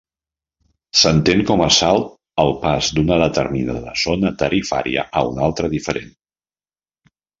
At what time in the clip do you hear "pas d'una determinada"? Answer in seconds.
2.63-3.93